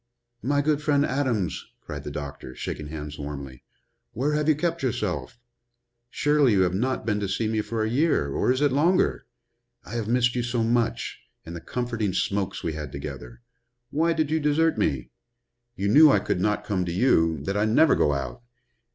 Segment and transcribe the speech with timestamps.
[0.41, 3.61] "My good friend Adams!" cried the doctor, shaking hands warmly.
[4.13, 5.37] "Where have you kept yourself?
[6.09, 9.27] Surely you have not been to see me for a year, or is it longer?
[9.85, 13.41] I have missed you so much and the comforting smokes we had together?
[13.91, 15.11] Why did you desert me?
[15.75, 18.41] You knew I could not come to you that I never go out.